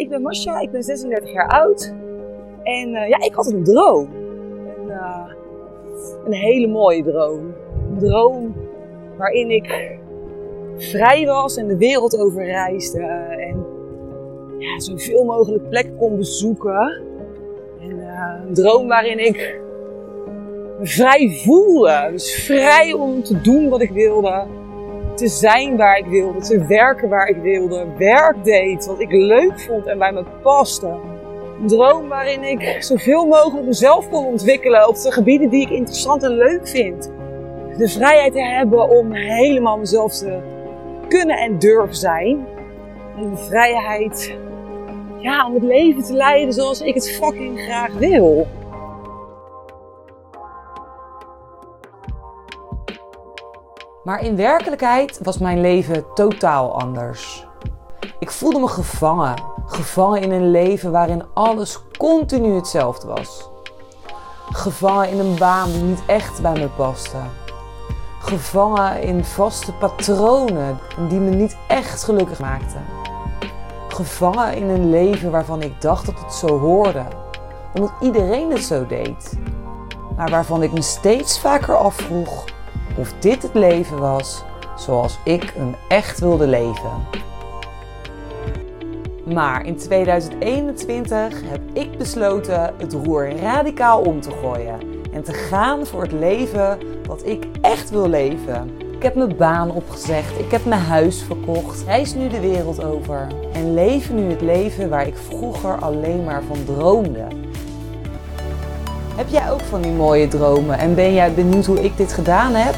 [0.00, 1.94] Ik ben Masha, ik ben 36 jaar oud.
[2.62, 4.08] En uh, ja, ik had een droom.
[4.76, 5.32] Een, uh,
[6.24, 7.54] een hele mooie droom.
[7.90, 8.54] Een droom
[9.16, 9.98] waarin ik
[10.76, 13.02] vrij was en de wereld over reisde.
[13.38, 13.66] En
[14.58, 17.02] ja, zoveel mogelijk plekken kon bezoeken.
[17.80, 19.60] En uh, een droom waarin ik
[20.78, 22.08] me vrij voelde.
[22.12, 24.46] Dus vrij om te doen wat ik wilde
[25.20, 29.60] te zijn waar ik wilde, te werken waar ik wilde, werk deed wat ik leuk
[29.60, 30.98] vond en bij me paste.
[31.60, 36.22] Een droom waarin ik zoveel mogelijk mezelf kon ontwikkelen op de gebieden die ik interessant
[36.22, 37.10] en leuk vind.
[37.76, 40.38] De vrijheid te hebben om helemaal mezelf te
[41.08, 42.46] kunnen en durven zijn.
[43.16, 44.36] En de vrijheid
[45.18, 48.46] ja, om het leven te leiden zoals ik het fucking graag wil.
[54.10, 57.46] Maar in werkelijkheid was mijn leven totaal anders.
[58.18, 59.42] Ik voelde me gevangen.
[59.66, 63.50] Gevangen in een leven waarin alles continu hetzelfde was.
[64.48, 67.16] Gevangen in een baan die niet echt bij me paste.
[68.20, 72.84] Gevangen in vaste patronen die me niet echt gelukkig maakten.
[73.88, 77.02] Gevangen in een leven waarvan ik dacht dat het zo hoorde,
[77.74, 79.38] omdat iedereen het zo deed.
[80.16, 82.44] Maar waarvan ik me steeds vaker afvroeg
[82.96, 84.44] of dit het leven was
[84.76, 86.90] zoals ik hem echt wilde leven.
[89.24, 94.78] Maar in 2021 heb ik besloten het roer radicaal om te gooien
[95.12, 98.70] en te gaan voor het leven wat ik echt wil leven.
[98.96, 103.26] Ik heb mijn baan opgezegd, ik heb mijn huis verkocht, reis nu de wereld over
[103.52, 107.26] en leef nu het leven waar ik vroeger alleen maar van droomde.
[109.20, 112.54] Heb jij ook van die mooie dromen en ben jij benieuwd hoe ik dit gedaan
[112.54, 112.74] heb?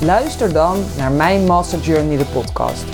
[0.00, 2.84] Luister dan naar mijn Master Journey, de podcast.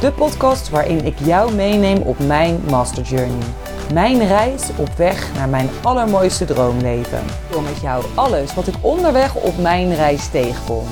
[0.00, 3.46] De podcast waarin ik jou meeneem op mijn Master Journey.
[3.92, 7.22] Mijn reis op weg naar mijn allermooiste droomleven.
[7.50, 10.86] Door met jou alles wat ik onderweg op mijn reis tegenkom.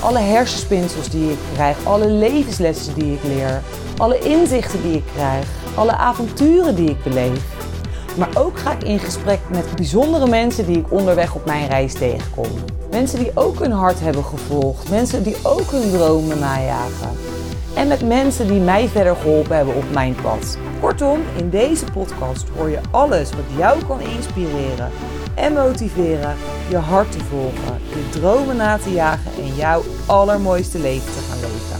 [0.00, 3.62] Alle hersenspinsels die ik krijg, alle levenslessen die ik leer,
[3.96, 7.72] alle inzichten die ik krijg, alle avonturen die ik beleef.
[8.16, 11.92] Maar ook ga ik in gesprek met bijzondere mensen die ik onderweg op mijn reis
[11.92, 12.46] tegenkom.
[12.90, 14.90] Mensen die ook hun hart hebben gevolgd.
[14.90, 17.10] Mensen die ook hun dromen najagen.
[17.74, 20.58] En met mensen die mij verder geholpen hebben op mijn pad.
[20.80, 24.90] Kortom, in deze podcast hoor je alles wat jou kan inspireren
[25.34, 26.36] en motiveren
[26.68, 31.40] je hart te volgen, je dromen na te jagen en jouw allermooiste leven te gaan
[31.40, 31.73] leven.